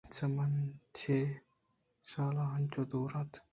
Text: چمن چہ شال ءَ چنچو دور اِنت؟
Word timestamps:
چمن 0.15 0.53
چہ 0.97 1.17
شال 2.09 2.35
ءَ 2.43 2.47
چنچو 2.51 2.81
دور 2.91 3.11
اِنت؟ 3.19 3.33